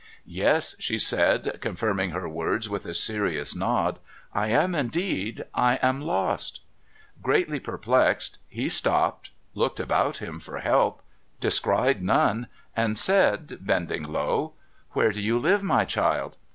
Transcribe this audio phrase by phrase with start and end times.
[0.43, 3.99] 'Yes,' she said, confirming her words with a serious nod.'
[4.43, 5.45] I am indeed.
[5.53, 6.61] I am lost!'
[7.21, 11.03] Greatly perplexed, he stopped, looked about him for help,
[11.39, 14.53] descried none, and said, bending low:'
[14.95, 16.35] \Vhere do you live, my child